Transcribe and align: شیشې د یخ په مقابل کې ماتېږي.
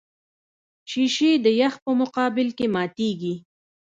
شیشې 0.89 1.31
د 1.45 1.47
یخ 1.61 1.73
په 1.83 1.91
مقابل 2.01 2.47
کې 2.57 2.65
ماتېږي. 2.75 3.35